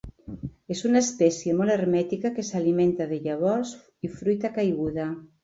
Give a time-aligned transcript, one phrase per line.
[0.75, 3.75] És una espècie molt hermètica que s'alimenta de llavors
[4.09, 5.09] i fruita caiguda.